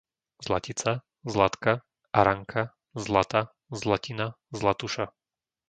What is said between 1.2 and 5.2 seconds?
Zlatka, Aranka, Zlata, Zlatina, Zlatuša